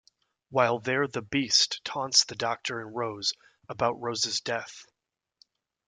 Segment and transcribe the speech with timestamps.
[0.49, 3.33] While there The Beast taunts the Doctor and Rose
[3.69, 4.87] about Rose's death.